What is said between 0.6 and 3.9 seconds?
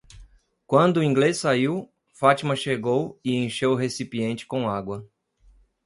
Quando o inglês saiu, Fátima chegou e encheu o